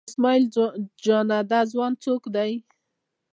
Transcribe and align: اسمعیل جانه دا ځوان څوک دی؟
اسمعیل 0.09 0.43
جانه 1.05 1.39
دا 1.51 1.59
ځوان 1.71 1.93
څوک 2.03 2.21
دی؟ 2.35 2.51